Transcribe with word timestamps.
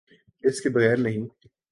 اس 0.43 0.61
کے 0.61 0.69
بغیر 0.69 0.97
نہیں۔ 0.97 1.27